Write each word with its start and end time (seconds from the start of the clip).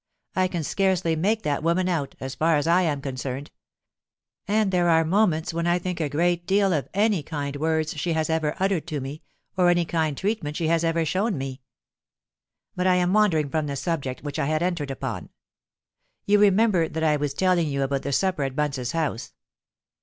I 0.35 0.47
can 0.47 0.63
scarcely 0.63 1.15
make 1.15 1.43
that 1.43 1.61
woman 1.61 1.87
out, 1.87 2.15
as 2.19 2.33
far 2.33 2.55
as 2.55 2.65
I 2.65 2.81
am 2.81 3.01
concerned; 3.01 3.51
and 4.47 4.71
there 4.71 4.89
are 4.89 5.05
moments 5.05 5.53
when 5.53 5.67
I 5.67 5.77
think 5.77 5.99
a 6.01 6.09
great 6.09 6.47
deal 6.47 6.73
of 6.73 6.89
any 6.95 7.21
kind 7.21 7.55
words 7.57 7.95
she 7.97 8.13
has 8.13 8.27
ever 8.27 8.55
uttered 8.59 8.87
to 8.87 8.99
me, 8.99 9.21
or 9.55 9.69
any 9.69 9.85
kind 9.85 10.17
treatment 10.17 10.57
she 10.57 10.69
has 10.69 10.83
ever 10.83 11.05
shown 11.05 11.37
me. 11.37 11.61
"But 12.75 12.87
I 12.87 12.95
am 12.95 13.13
wandering 13.13 13.49
from 13.51 13.67
the 13.67 13.75
subject 13.75 14.23
which 14.23 14.39
I 14.39 14.47
had 14.47 14.63
entered 14.63 14.89
upon. 14.89 15.29
You 16.25 16.39
remember 16.39 16.89
that 16.89 17.03
I 17.03 17.15
was 17.15 17.35
telling 17.35 17.67
you 17.67 17.83
about 17.83 18.01
the 18.01 18.11
supper 18.11 18.41
at 18.41 18.55
Bunce's 18.55 18.93
house. 18.93 19.33